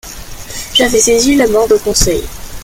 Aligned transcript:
J’avais 0.73 0.97
saisi 0.99 1.35
la 1.35 1.45
main 1.45 1.67
de 1.67 1.77
Conseil. 1.77 2.23